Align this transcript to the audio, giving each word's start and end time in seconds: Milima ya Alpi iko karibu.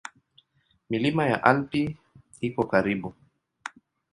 Milima 0.89 1.23
ya 1.27 1.43
Alpi 1.43 1.97
iko 2.47 2.61
karibu. 2.71 3.09